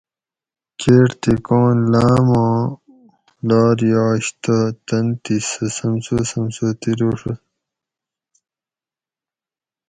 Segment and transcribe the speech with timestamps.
[0.79, 2.55] کیٹ تھی کون لاماں
[3.47, 7.41] لار یاش تہ تن تھی سہ سمسو سمسو تِلوڛوت